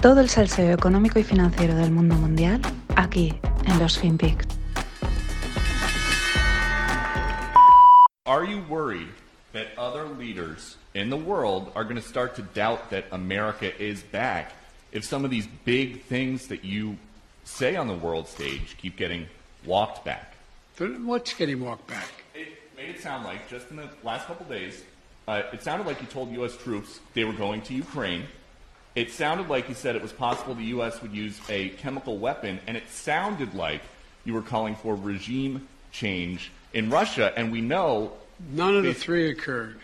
[0.00, 2.60] Todo el salseo económico y financiero del mundo mundial
[2.94, 3.34] aquí
[3.66, 4.46] en los FinPix.
[8.24, 9.08] Are you worried
[9.52, 14.04] that other leaders in the world are going to start to doubt that America is
[14.04, 14.52] back
[14.92, 16.96] if some of these big things that you
[17.42, 19.26] say on the world stage keep getting
[19.66, 20.36] walked back?
[20.78, 22.08] What's getting walked back?
[22.36, 24.80] It made it sound like just in the last couple days,
[25.26, 26.56] uh, it sounded like you told U.S.
[26.56, 28.22] troops they were going to Ukraine
[28.98, 31.00] it sounded like you said it was possible the U.S.
[31.02, 33.80] would use a chemical weapon, and it sounded like
[34.24, 38.12] you were calling for regime change in Russia, and we know.
[38.50, 39.78] None of the three occurred.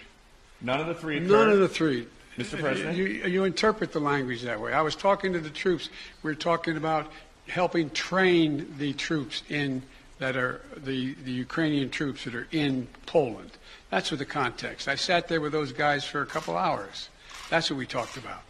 [0.61, 1.31] None of the three occurred?
[1.31, 2.09] None of the three.
[2.37, 2.59] Mr.
[2.59, 2.97] President?
[2.97, 4.73] You, you interpret the language that way.
[4.73, 5.91] I was talking to the troops.
[6.25, 7.13] We are talking about
[7.47, 9.83] helping train the troops in
[10.19, 13.53] that are the, the Ukrainian troops that are in Poland.
[13.91, 14.89] That's what the context.
[14.89, 17.09] I sat there with those guys for a couple hours.
[17.51, 18.43] That's what we talked about.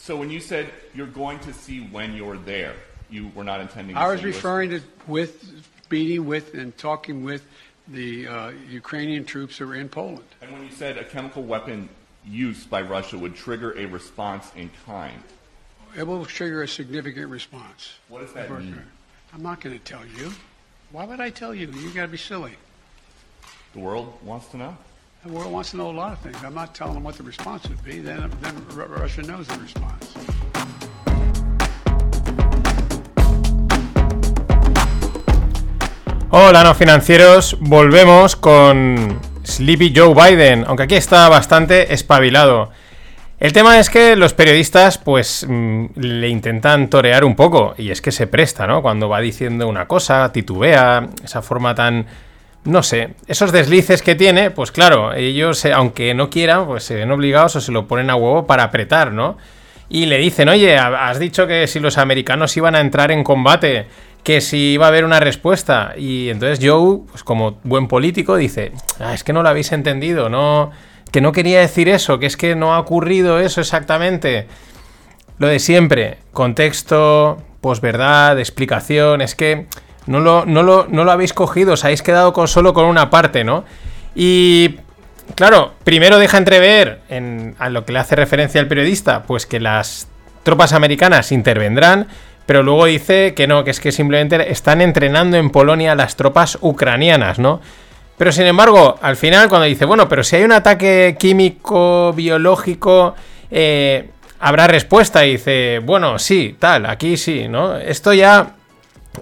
[0.00, 2.74] So when you said you're going to see when you're there,
[3.10, 3.96] you were not intending.
[3.96, 7.44] I was referring to with meeting with and talking with
[7.86, 10.24] the uh, Ukrainian troops who are in Poland.
[10.40, 11.90] And when you said a chemical weapon
[12.24, 15.22] use by Russia would trigger a response in kind,
[15.94, 17.92] it will trigger a significant response.
[18.08, 18.80] What does that mean?
[19.34, 20.32] I'm not going to tell you.
[20.92, 21.66] Why would I tell you?
[21.70, 22.54] You got to be silly.
[23.74, 24.76] The world wants to know.
[25.22, 26.42] The world wants to know a lot of things.
[26.42, 28.00] I'm not telling them what the response would be.
[28.00, 28.30] Then.
[36.30, 37.58] Hola, no financieros.
[37.60, 42.70] Volvemos con Sleepy Joe Biden, aunque aquí está bastante espabilado.
[43.38, 48.00] El tema es que los periodistas, pues, mm, le intentan torear un poco, y es
[48.00, 48.80] que se presta, ¿no?
[48.80, 52.06] Cuando va diciendo una cosa, titubea, esa forma tan
[52.64, 56.94] no sé, esos deslices que tiene, pues claro, ellos, eh, aunque no quieran, pues se
[56.94, 59.38] ven obligados o se lo ponen a huevo para apretar, ¿no?
[59.88, 63.86] Y le dicen, oye, has dicho que si los americanos iban a entrar en combate,
[64.22, 65.94] que si iba a haber una respuesta.
[65.96, 70.28] Y entonces Joe, pues como buen político, dice, ah, es que no lo habéis entendido,
[70.28, 70.70] no,
[71.10, 74.46] que no quería decir eso, que es que no ha ocurrido eso exactamente.
[75.38, 79.66] Lo de siempre, contexto, posverdad, explicación, es que
[80.06, 83.64] no lo, no lo, habéis cogido, os habéis quedado solo con una parte, ¿no?
[84.14, 84.76] Y
[85.34, 89.60] claro, primero deja entrever en, a lo que le hace referencia el periodista, pues que
[89.60, 90.08] las
[90.42, 92.08] tropas americanas intervendrán,
[92.46, 96.58] pero luego dice que no, que es que simplemente están entrenando en Polonia las tropas
[96.60, 97.60] ucranianas, ¿no?
[98.18, 103.14] Pero sin embargo, al final cuando dice, bueno, pero si hay un ataque químico, biológico,
[103.50, 107.76] eh, habrá respuesta, dice, bueno, sí, tal, aquí sí, ¿no?
[107.78, 108.56] Esto ya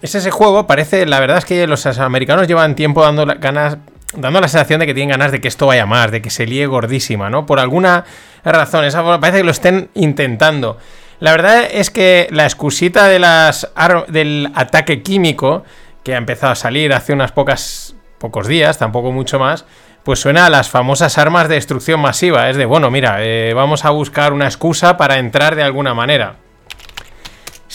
[0.03, 3.78] es ese juego, parece, la verdad es que los americanos llevan tiempo dando ganas,
[4.15, 6.47] dando la sensación de que tienen ganas de que esto vaya más, de que se
[6.47, 7.47] líe gordísima, ¿no?
[7.47, 8.04] Por alguna
[8.44, 8.84] razón,
[9.21, 10.78] parece que lo estén intentando.
[11.21, 13.69] La verdad es que la excusita de las
[14.09, 15.65] del ataque químico,
[16.05, 19.65] que ha empezado a salir hace unas pocas pocos días, tampoco mucho más,
[20.05, 22.49] pues suena a las famosas armas de destrucción masiva.
[22.50, 26.37] Es de, bueno, mira, eh, vamos a buscar una excusa para entrar de alguna manera.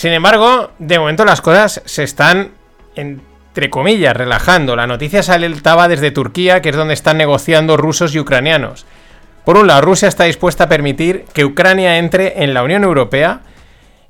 [0.03, 2.51] Sin embargo, de momento las cosas se están,
[2.97, 4.75] entre comillas, relajando.
[4.75, 8.85] La noticia saltaba desde Turquía, que es donde están negociando rusos y ucranianos.
[9.45, 13.43] Por un lado, Rusia está dispuesta a permitir que Ucrania entre en la Unión Europea,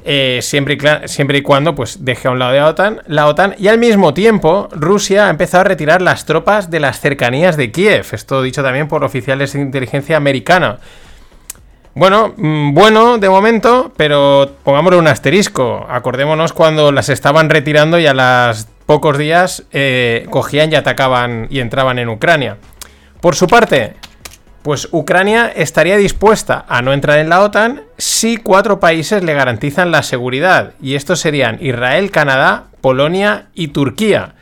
[0.04, 3.28] eh, siempre, y siempre, y cuando pues, deje a un lado de la OTAN, la
[3.28, 7.56] OTAN, y al mismo tiempo Rusia ha empezado a retirar las tropas de las cercanías
[7.56, 10.80] de Kiev, esto dicho también por oficiales de inteligencia americana.
[11.96, 15.86] Bueno, mm, bueno de momento, pero pongámosle un asterisco.
[15.90, 21.60] Acordémonos cuando las estaban retirando y a los pocos días eh, cogían y atacaban y
[21.60, 22.58] entraban en Ucrania.
[23.22, 23.94] Por su parte,
[24.64, 29.92] pues Ucrania estaría dispuesta a no entrar en la OTAN si cuatro países le garantizan
[29.92, 30.74] la seguridad.
[30.82, 34.34] Y estos serían Israel, Canadá, Polonia y Turquía.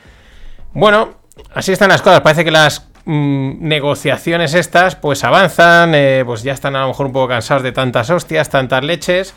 [0.74, 1.16] Bueno,
[1.54, 2.22] así están las cosas.
[2.22, 7.08] Parece que las Mm, negociaciones estas pues avanzan, eh, pues ya están a lo mejor
[7.08, 9.34] un poco cansados de tantas hostias, tantas leches.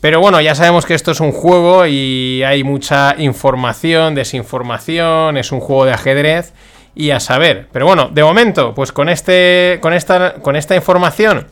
[0.00, 5.52] Pero bueno, ya sabemos que esto es un juego y hay mucha información, desinformación, es
[5.52, 6.52] un juego de ajedrez
[6.94, 7.68] y a saber.
[7.72, 11.46] Pero bueno, de momento, pues con, este, con, esta, con esta información,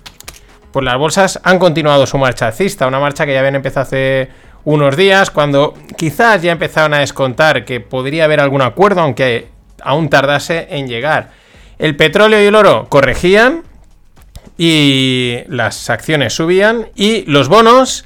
[0.72, 4.28] pues las bolsas han continuado su marcha alcista, una marcha que ya habían empezado hace
[4.64, 9.48] unos días, cuando quizás ya empezaron a descontar que podría haber algún acuerdo, aunque
[9.82, 11.39] aún tardase en llegar.
[11.80, 13.62] El petróleo y el oro corregían
[14.58, 18.04] y las acciones subían y los bonos,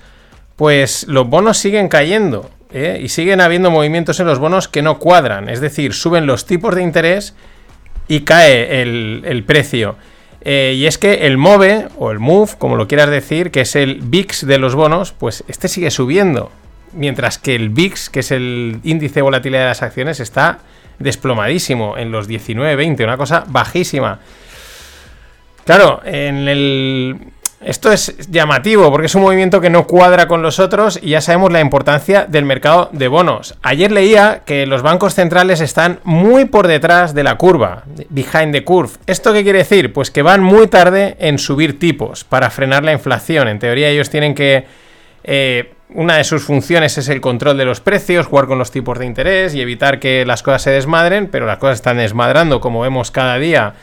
[0.54, 3.00] pues los bonos siguen cayendo ¿eh?
[3.02, 6.76] y siguen habiendo movimientos en los bonos que no cuadran, es decir, suben los tipos
[6.76, 7.34] de interés
[8.06, 9.96] y cae el, precio.
[10.42, 13.74] Eh, y es que el MOVE, o el MOVE, como lo quieras decir, que es
[13.74, 16.52] el VIX de los bonos, pues este sigue subiendo.
[16.92, 20.60] Mientras que el VIX, que es el índice de volatilidad de las acciones, está
[20.99, 24.20] desplomadísimo en los 19-20, una cosa bajísima.
[25.64, 27.17] Claro, en el,
[27.64, 31.23] esto es llamativo porque es un movimiento que no cuadra con los otros y ya
[31.23, 33.55] sabemos la importancia del mercado de bonos.
[33.62, 38.64] Ayer leía que los bancos centrales están muy por detrás de la curva, behind the
[38.64, 38.91] curve.
[39.06, 39.94] ¿Esto qué quiere decir?
[39.94, 43.49] Pues que van muy tarde en subir tipos para frenar la inflación.
[43.49, 44.83] En teoría ellos tienen que...
[45.24, 48.98] Eh, una de sus funciones es el control de los precios, jugar con los tipos
[48.98, 52.80] de interés y evitar que las cosas se desmadren, pero las cosas están desmadrando como
[52.80, 53.74] vemos cada día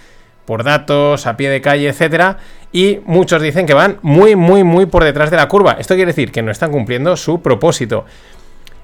[0.45, 2.37] por datos, a pie de calle, etcétera,
[2.71, 5.77] y muchos dicen que van muy, muy, muy por detrás de la curva.
[5.79, 8.05] Esto quiere decir que no están cumpliendo su propósito.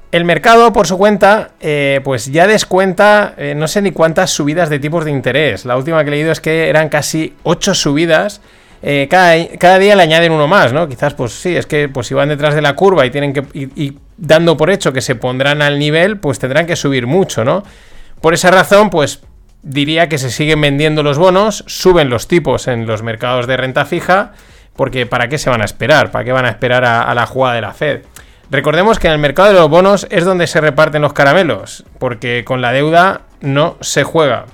[0.09, 4.69] El mercado, por su cuenta, eh, pues ya descuenta eh, no sé ni cuántas subidas
[4.69, 5.65] de tipos de interés.
[5.65, 8.39] La última que he leído es que eran casi 8 subidas.
[8.83, 10.87] Eh, cada, día le añaden uno más, ¿no?
[10.87, 13.43] Quizás, pues sí, es que pues si van detrás de la curva y tienen que.
[13.53, 17.63] y dando por hecho que se pondrán al nivel, pues tendrán que subir mucho, ¿no?
[18.21, 19.21] Por esa razón, pues
[19.63, 23.85] diría que se siguen vendiendo los bonos, suben los tipos en los mercados de renta
[23.85, 24.33] fija,
[24.75, 26.11] porque ¿para qué se van a esperar?
[26.11, 28.01] ¿Para qué van a esperar a, la jugada de la Fed?
[28.49, 32.43] Recordemos que en el mercado de los bonos es donde se reparten los caramelos, porque
[32.45, 34.45] con la deuda no se juega.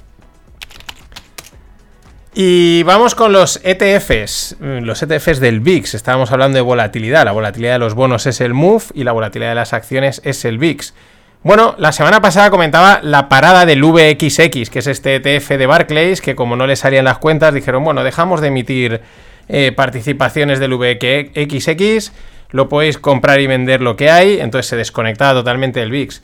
[2.35, 5.93] Y vamos con los ETFs, los ETFs del VIX.
[5.93, 7.25] Estábamos hablando de volatilidad.
[7.25, 10.43] La volatilidad de los bonos es el MOVE y la volatilidad de las acciones es
[10.43, 10.95] el VIX.
[11.43, 16.21] Bueno, la semana pasada comentaba la parada del VXX, que es este ETF de Barclays,
[16.21, 19.01] que como no le salían las cuentas, dijeron, bueno, dejamos de emitir
[19.47, 22.13] eh, participaciones del VXX,
[22.49, 26.21] lo podéis comprar y vender lo que hay, entonces se desconectaba totalmente del VIX.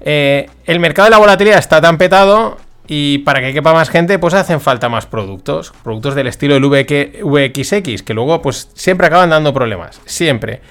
[0.00, 2.58] Eh, el mercado de la volatilidad está tan petado
[2.90, 6.64] y para que quepa más gente, pues hacen falta más productos, productos del estilo del
[6.64, 10.62] VXX, que luego pues siempre acaban dando problemas, siempre.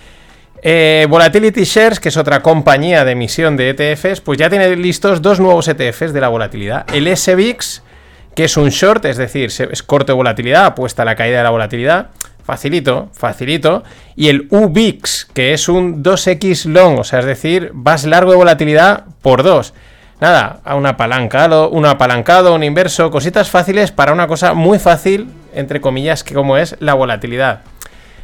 [0.64, 5.22] Eh, Volatility Shares, que es otra compañía de emisión de ETFs, pues ya tiene listos
[5.22, 6.88] dos nuevos ETFs de la volatilidad.
[6.92, 7.84] El SVIX,
[8.34, 11.44] que es un short, es decir, es corto de volatilidad, apuesta a la caída de
[11.44, 12.10] la volatilidad.
[12.44, 13.84] Facilito, facilito.
[14.16, 18.38] Y el UVIX, que es un 2X long, o sea, es decir, vas largo de
[18.38, 19.74] volatilidad por 2.
[20.20, 25.30] Nada, a un apalancado, un apalancado, un inverso, cositas fáciles para una cosa muy fácil,
[25.54, 27.62] entre comillas, que como es la volatilidad.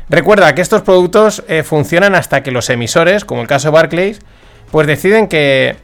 [0.10, 4.20] Recuerda que estos productos eh, funcionan hasta que los emisores, como el caso de Barclays,
[4.72, 5.76] pues deciden que,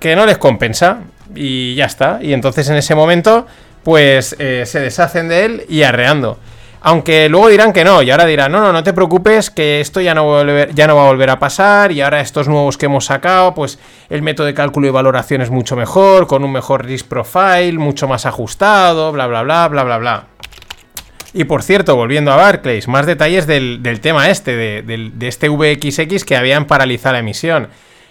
[0.00, 0.98] que no les compensa
[1.34, 2.18] y ya está.
[2.20, 3.46] Y entonces en ese momento,
[3.84, 6.38] pues eh, se deshacen de él y arreando.
[6.82, 10.00] Aunque luego dirán que no, y ahora dirán, no, no, no te preocupes, que esto
[10.00, 13.04] ya no, ya no va a volver a pasar, y ahora estos nuevos que hemos
[13.04, 13.78] sacado, pues
[14.08, 18.08] el método de cálculo y valoración es mucho mejor, con un mejor risk profile, mucho
[18.08, 20.26] más ajustado, bla, bla, bla, bla, bla, bla.
[21.32, 26.36] Y por cierto, volviendo a Barclays, más detalles del, tema este, de, este VXX que
[26.36, 27.68] habían paralizado la emisión.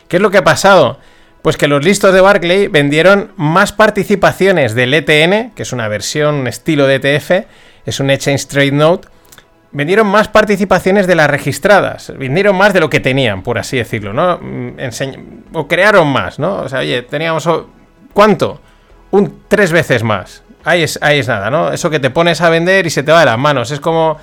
[0.08, 1.00] ¿Qué es lo que ha pasado?
[1.42, 6.36] Pues que los listos de Barclay vendieron más participaciones del ETN, que es una versión,
[6.36, 7.46] un estilo de ETF,
[7.86, 9.08] es un Exchange Trade Note,
[9.72, 14.14] vendieron más participaciones de las registradas, vendieron más de lo que tenían, por así decirlo,
[14.14, 14.38] ¿no?
[14.42, 16.62] Mm, o crearon más, ¿no?
[16.62, 17.48] O sea, oye, teníamos...
[18.14, 18.60] ¿Cuánto?
[19.12, 21.72] Un tres veces más ahí es, ahí es nada, ¿no?
[21.72, 23.72] Eso que te pones a vender y se te va de las manos.
[23.72, 24.18] Es como,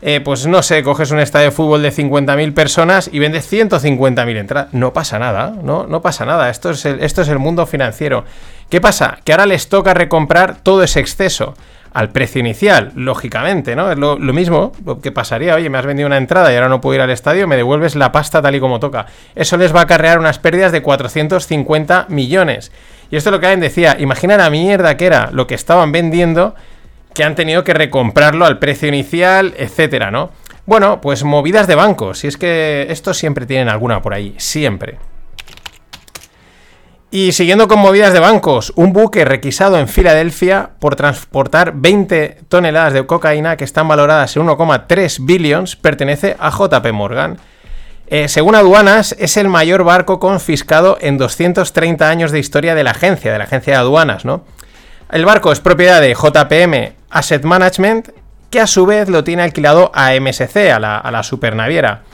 [0.00, 4.36] eh, pues no sé, coges un estadio de fútbol de 50.000 personas y vendes 150.000
[4.36, 4.72] entradas.
[4.72, 5.86] No pasa nada, ¿no?
[5.86, 6.50] No pasa nada.
[6.50, 8.24] Esto es, el, esto es el mundo financiero.
[8.68, 9.18] ¿Qué pasa?
[9.24, 11.54] Que ahora les toca recomprar todo ese exceso
[11.92, 13.92] al precio inicial, lógicamente, ¿no?
[13.92, 14.72] Es lo, lo, mismo
[15.02, 17.46] que pasaría, oye, me has vendido una entrada y ahora no puedo ir al estadio,
[17.46, 19.06] me devuelves la pasta tal y como toca.
[19.34, 22.72] Eso les va a acarrear unas pérdidas de 450 millones.
[23.10, 25.92] Y esto es lo que alguien decía, imagina la mierda que era lo que estaban
[25.92, 26.54] vendiendo,
[27.14, 30.30] que han tenido que recomprarlo al precio inicial, etcétera, ¿no?
[30.64, 34.98] Bueno, pues movidas de bancos, y es que estos siempre tienen alguna por ahí, siempre.
[37.14, 42.94] Y siguiendo con movidas de bancos, un buque requisado en Filadelfia por transportar 20 toneladas
[42.94, 47.36] de cocaína que están valoradas en 1,3 billions pertenece a JP Morgan.
[48.06, 52.92] Eh, según aduanas, es el mayor barco confiscado en 230 años de historia de la
[52.92, 54.46] agencia, de la agencia de aduanas, ¿no?
[55.10, 58.08] El barco es propiedad de JPM Asset Management,
[58.48, 62.04] que a su vez lo tiene alquilado a MSC, a la, a la supernaviera.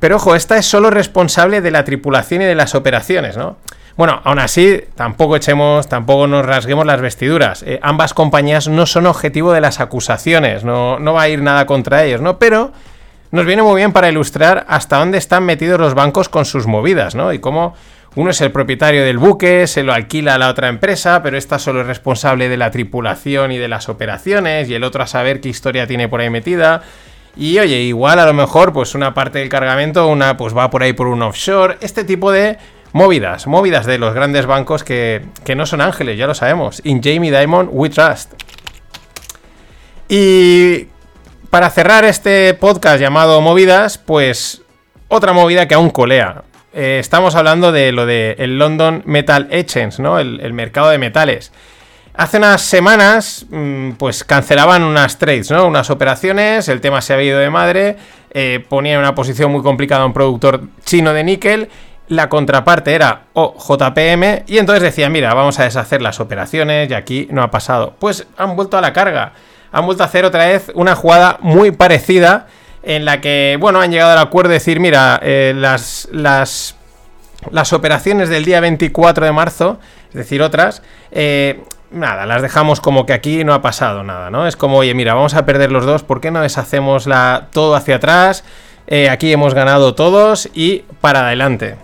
[0.00, 3.58] Pero ojo, esta es solo responsable de la tripulación y de las operaciones, ¿no?
[3.98, 7.64] Bueno, aún así, tampoco echemos, tampoco nos rasguemos las vestiduras.
[7.64, 11.66] Eh, ambas compañías no son objetivo de las acusaciones, no, no va a ir nada
[11.66, 12.38] contra ellos, ¿no?
[12.38, 12.70] Pero
[13.32, 17.16] nos viene muy bien para ilustrar hasta dónde están metidos los bancos con sus movidas,
[17.16, 17.32] ¿no?
[17.32, 17.74] Y cómo
[18.14, 21.58] Uno es el propietario del buque, se lo alquila a la otra empresa, pero esta
[21.58, 25.40] solo es responsable de la tripulación y de las operaciones, y el otro a saber
[25.40, 26.82] qué historia tiene por ahí metida.
[27.36, 30.82] Y oye, igual a lo mejor, pues una parte del cargamento, una pues va por
[30.82, 31.76] ahí por un offshore.
[31.80, 32.58] Este tipo de
[32.92, 36.80] movidas, movidas de los grandes bancos que, que no son ángeles, ya lo sabemos.
[36.84, 38.32] In Jamie Dimon, we trust.
[40.08, 40.86] Y
[41.50, 44.62] para cerrar este podcast llamado Movidas, pues
[45.08, 46.44] otra movida que aún colea.
[46.72, 50.18] Eh, estamos hablando de lo de el London Metal Exchange, ¿no?
[50.18, 51.52] El, mercado de metales.
[52.14, 55.66] Hace unas semanas, mm, pues cancelaban unas trades, ¿no?
[55.66, 57.96] Unas operaciones, el tema se había ido de madre,
[58.30, 61.68] eh, ponía en una posición muy complicada a un productor chino de níquel,
[62.08, 67.28] la contraparte era OJPM, y entonces decía, mira, vamos a deshacer las operaciones, y aquí
[67.30, 67.94] no ha pasado.
[67.98, 69.32] Pues han vuelto a la carga,
[69.72, 72.46] han vuelto a hacer otra vez una jugada muy parecida
[72.82, 76.76] en la que, bueno, han llegado al acuerdo de decir, mira, eh, las, las,
[77.50, 83.04] las operaciones del día 24 de marzo, es decir, otras, eh, nada, las dejamos como
[83.06, 84.46] que aquí no ha pasado nada, ¿no?
[84.46, 87.74] Es como, oye, mira, vamos a perder los dos, ¿por qué no deshacemos la, todo
[87.74, 88.44] hacia atrás?
[88.86, 91.76] Eh, aquí hemos ganado todos y para adelante.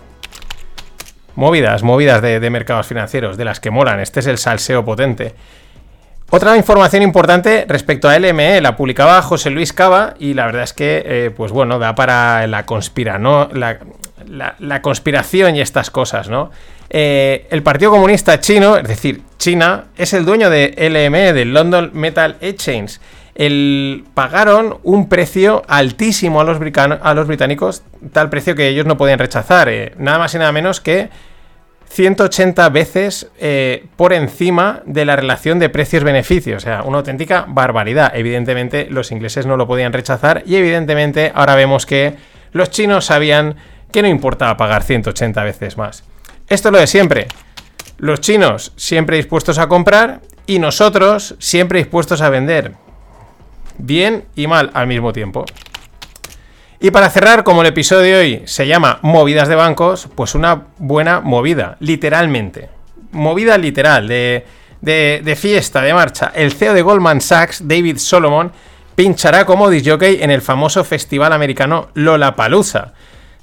[1.35, 3.99] Movidas, movidas de, mercados financieros, de las que molan.
[3.99, 5.33] Este es el salseo potente.
[6.29, 10.73] Otra información importante respecto a LME la publicaba José Luis Cava y la verdad es
[10.73, 13.49] que, eh, pues bueno, da para la conspira, ¿no?
[13.53, 16.49] La, conspiración y estas cosas, ¿no?
[16.89, 21.91] Eh, el Partido Comunista Chino, es decir, China, es el dueño de LME, del London
[21.93, 22.99] Metal Exchange.
[23.35, 29.67] El, pagaron un precio altísimo a los, británicos, tal precio que ellos no podían rechazar,
[29.69, 31.09] eh, nada más y nada menos que
[31.89, 36.63] 180 veces eh, por encima de la relación de precios-beneficios.
[36.63, 38.11] O sea, una auténtica barbaridad.
[38.15, 42.15] Evidentemente los ingleses no lo podían rechazar y evidentemente ahora vemos que
[42.51, 43.55] los chinos sabían
[43.91, 46.03] que no importaba pagar 180 veces más.
[46.47, 47.27] Esto es lo de siempre.
[47.97, 52.73] Los chinos siempre dispuestos a comprar y nosotros siempre dispuestos a vender.
[53.77, 55.45] Bien y mal al mismo tiempo.
[56.79, 60.67] Y para cerrar, como el episodio de hoy se llama Movidas de bancos, pues una
[60.77, 62.69] buena movida, literalmente.
[63.11, 64.45] Movida literal, de,
[64.81, 66.31] de, fiesta, de marcha.
[66.35, 68.51] El CEO de Goldman Sachs, David Solomon,
[68.95, 72.93] pinchará como disjockey en el famoso festival americano Lollapalooza.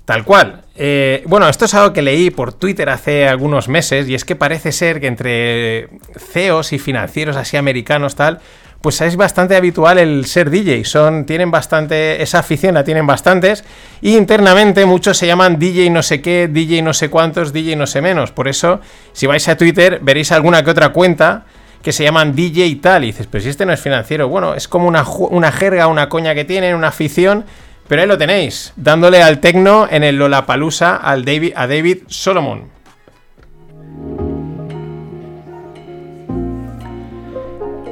[0.04, 0.62] Tal cual.
[0.74, 4.36] Eh, bueno, esto es algo que leí por Twitter hace algunos meses y es que
[4.36, 8.40] parece ser que entre CEOs y financieros así americanos tal,
[8.82, 10.84] pues es bastante habitual el ser DJ.
[10.84, 13.64] Son, tienen bastante, esa afición la tienen bastantes.
[14.00, 17.86] Y internamente muchos se llaman DJ no sé qué, DJ no sé cuántos, DJ no
[17.86, 18.32] sé menos.
[18.32, 18.80] Por eso,
[19.12, 21.44] si vais a Twitter, veréis alguna que otra cuenta
[21.82, 23.04] que se llaman DJ y tal.
[23.04, 24.28] Y dices, pero si este no es financiero.
[24.28, 27.44] Bueno, es como una, una jerga, una coña que tienen, una afición.
[27.88, 32.70] Pero ahí lo tenéis, dándole al tecno en el Lollapalooza al David, a David Solomon.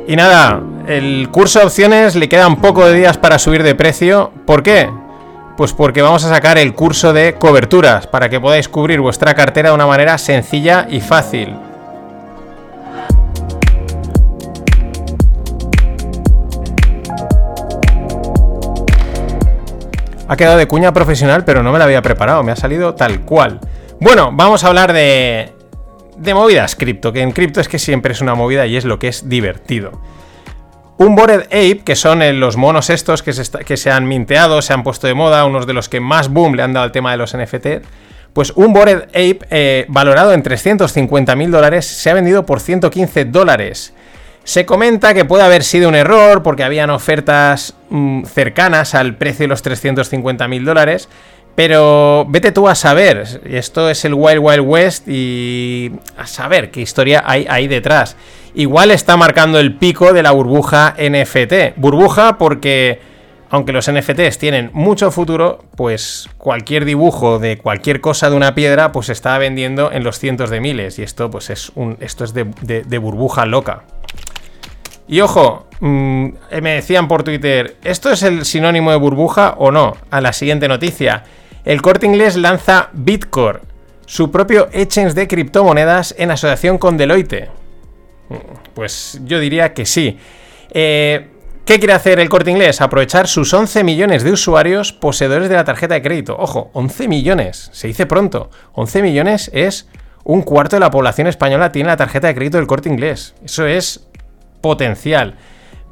[0.06, 4.32] Y nada, el curso de opciones le quedan pocos días para subir de precio.
[4.44, 4.90] ¿Por qué?
[5.56, 9.68] Pues porque vamos a sacar el curso de coberturas para que podáis cubrir vuestra cartera
[9.68, 11.54] de una manera sencilla y fácil.
[20.26, 23.20] Ha quedado de cuña profesional, pero no me la había preparado, me ha salido tal
[23.22, 23.60] cual.
[24.00, 25.52] Bueno, vamos a hablar de,
[26.20, 28.98] de movidas cripto, que en cripto es que siempre es una movida y es lo
[28.98, 30.00] que es divertido.
[30.98, 34.60] Un Bored Ape, que son eh, los monos estos que se, que se han minteado,
[34.60, 36.92] se han puesto de moda, unos de los que más boom le han dado al
[36.92, 37.66] tema de los NFT,
[38.34, 43.24] pues un Bored Ape eh, valorado en 350 mil dólares se ha vendido por 115
[43.24, 43.94] dólares.
[44.44, 49.44] Se comenta que puede haber sido un error porque habían ofertas mm, cercanas al precio
[49.44, 51.08] de los 350 mil dólares,
[51.54, 56.80] pero vete tú a saber, esto es el Wild Wild West y a saber qué
[56.80, 58.16] historia hay ahí detrás
[58.54, 61.76] igual está marcando el pico de la burbuja NFT.
[61.76, 63.00] Burbuja porque,
[63.50, 68.92] aunque los NFTs tienen mucho futuro, pues cualquier dibujo de cualquier cosa de una piedra,
[68.92, 70.98] pues está vendiendo en los cientos de miles.
[70.98, 71.96] Y esto, pues es un.
[72.00, 73.84] Esto es de, burbuja loca.
[75.10, 76.28] Y ojo, mm,
[76.62, 79.96] me decían por Twitter, ¿esto es el sinónimo de burbuja o no?
[80.08, 81.24] A la siguiente noticia.
[81.64, 83.58] El corte inglés lanza Bitcore,
[84.06, 87.50] su propio exchange de criptomonedas en asociación con Deloitte.
[88.72, 90.16] Pues yo diría que sí.
[90.70, 91.26] Eh,
[91.64, 92.80] ¿Qué quiere hacer el corte inglés?
[92.80, 96.36] Aprovechar sus 11 millones de usuarios poseedores de la tarjeta de crédito.
[96.38, 98.48] Ojo, 11 millones, se dice pronto.
[98.74, 99.88] 11 millones es
[100.22, 103.34] un cuarto de la población española tiene la tarjeta de crédito del corte inglés.
[103.44, 104.06] Eso es
[104.60, 105.34] potencial.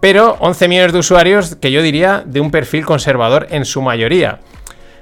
[0.00, 4.40] Pero 11 millones de usuarios que yo diría de un perfil conservador en su mayoría.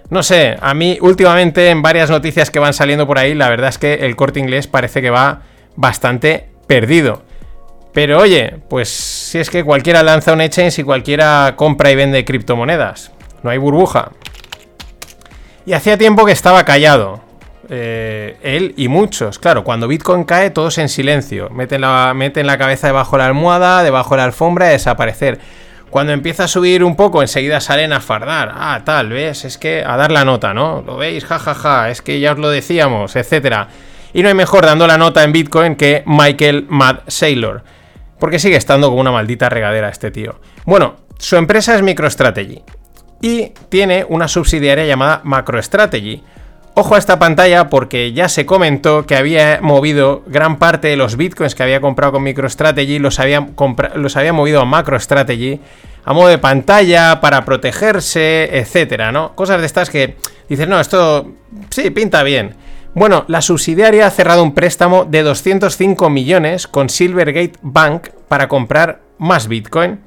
[0.09, 3.69] No sé, a mí últimamente en varias noticias que van saliendo por ahí, la verdad
[3.69, 5.43] es que el corte inglés parece que va
[5.75, 7.23] bastante perdido.
[7.93, 12.25] Pero oye, pues si es que cualquiera lanza un exchange y cualquiera compra y vende
[12.25, 13.11] criptomonedas.
[13.43, 14.13] No hay burbuja.
[15.65, 17.26] Y hacía tiempo que estaba callado.
[17.69, 19.39] Eh, él y muchos.
[19.39, 21.51] Claro, cuando Bitcoin cae, todos en silencio.
[21.51, 25.39] Meten la, meten la cabeza debajo de la almohada, debajo de la alfombra, a desaparecer.
[25.91, 28.53] Cuando empieza a subir un poco, enseguida salen a fardar.
[28.55, 29.45] Ah, tal, ¿ves?
[29.45, 30.83] Es que a dar la nota, ¿no?
[30.85, 31.25] ¿Lo veis?
[31.25, 31.91] Ja, ja, ja.
[31.91, 33.69] Es que ya os lo decíamos, etcétera.
[34.13, 37.63] Y no hay mejor dando la nota en Bitcoin que Michael Mad Saylor.
[38.19, 40.41] Porque sigue estando como una maldita regadera este tío.
[40.65, 42.63] Bueno, su empresa es MicroStrategy.
[43.23, 46.23] Y tiene una subsidiaria llamada MacroStrategy
[46.79, 51.17] Ojo a esta pantalla porque ya se comentó que había movido gran parte de los
[51.17, 53.49] bitcoins que había comprado con MicroStrategy, los había,
[53.95, 55.59] los había movido a MacroStrategy
[56.05, 59.35] a modo de pantalla para protegerse, etcétera, ¿no?
[59.35, 60.17] Cosas de estas que
[60.51, 61.33] dices, no, esto
[61.71, 62.57] sí, pinta bien.
[62.93, 69.01] Bueno, la subsidiaria ha cerrado un préstamo de 205 millones con Silvergate Bank para comprar
[69.17, 70.01] más Bitcoin.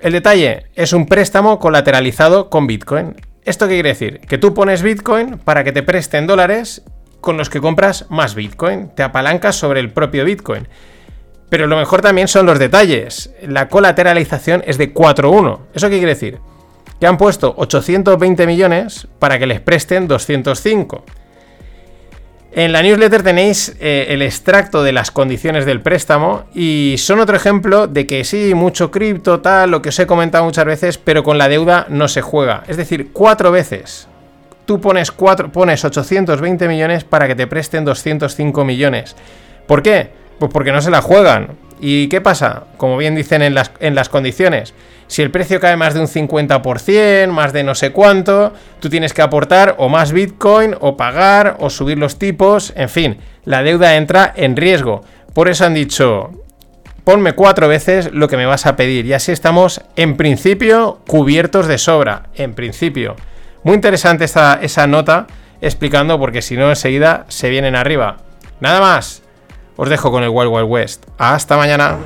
[0.00, 3.16] El detalle es un préstamo colateralizado con Bitcoin.
[3.48, 4.20] ¿Esto qué quiere decir?
[4.20, 6.82] Que tú pones Bitcoin para que te presten dólares
[7.22, 8.90] con los que compras más Bitcoin.
[8.94, 10.68] Te apalancas sobre el propio Bitcoin.
[11.48, 13.30] Pero lo mejor también son los detalles.
[13.40, 15.60] La colateralización es de 4-1.
[15.72, 16.40] ¿Eso qué quiere decir?
[17.00, 21.04] Que han puesto 820 millones para que les presten 205.
[22.50, 27.36] En la newsletter tenéis eh, el extracto de las condiciones del préstamo y son otro
[27.36, 31.22] ejemplo de que sí, mucho cripto, tal, lo que os he comentado muchas veces, pero
[31.22, 32.64] con la deuda no se juega.
[32.66, 34.08] Es decir, cuatro veces.
[34.64, 39.14] Tú pones, cuatro, pones 820 millones para que te presten 205 millones.
[39.66, 40.10] ¿Por qué?
[40.38, 41.67] Pues porque no se la juegan.
[41.80, 42.64] ¿Y qué pasa?
[42.76, 44.74] Como bien dicen en las, en las condiciones,
[45.06, 49.14] si el precio cae más de un 50%, más de no sé cuánto, tú tienes
[49.14, 53.96] que aportar o más Bitcoin, o pagar, o subir los tipos, en fin, la deuda
[53.96, 55.02] entra en riesgo.
[55.34, 56.30] Por eso han dicho,
[57.04, 61.66] ponme cuatro veces lo que me vas a pedir, y así estamos, en principio, cubiertos
[61.68, 63.16] de sobra, en principio.
[63.62, 65.26] Muy interesante esta, esa nota
[65.60, 68.18] explicando, porque si no, enseguida se vienen arriba.
[68.60, 69.22] Nada más.
[69.80, 71.04] Os dejo con el Wild Wild West.
[71.18, 71.96] Hasta mañana.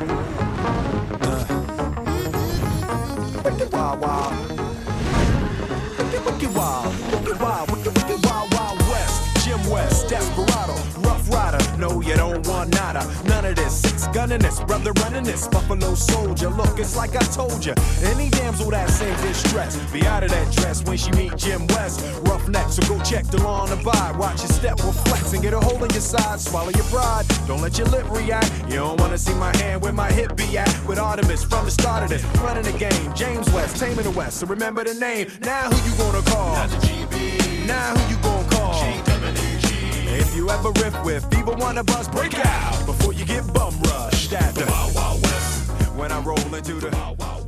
[14.12, 15.48] Gunning this, brother running this.
[15.48, 17.75] Buffalo soldier, look, it's like I told you.
[18.05, 22.05] Any damsel that's in distress, be out of that dress when she meet Jim West.
[22.22, 24.16] Rough neck, so go check the law and abide.
[24.16, 26.40] Watch your step will flex and get a hole in your side.
[26.40, 28.51] Swallow your pride, don't let your lip react.
[28.68, 30.68] You don't wanna see my hand where my hip be at.
[30.87, 33.14] With Artemis from the start of this, running the game.
[33.14, 35.29] James West, taming the West, so remember the name.
[35.40, 36.55] Now who you gonna call?
[36.55, 37.66] Now the GB.
[37.66, 39.12] Now who you gonna call?
[40.14, 43.75] If you ever riff with fever, one of us break out before you get bum
[43.81, 45.70] rushed at the Wild Wild West.
[45.96, 47.41] When I roll into the Wild Wild